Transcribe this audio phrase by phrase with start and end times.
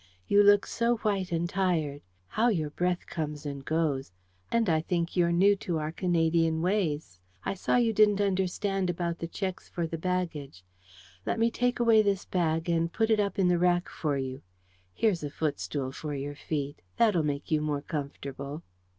[0.27, 2.01] You look so white and tired.
[2.29, 4.11] How your breath comes and goes!
[4.51, 7.19] And I think you're new to our Canadian ways.
[7.45, 10.63] I saw you didn't understand about the checks for the baggage.
[11.23, 14.41] Let me take away this bag and put it up in the rack for you.
[14.95, 18.63] Here's a footstool for your feet; that'll make you more comfortable."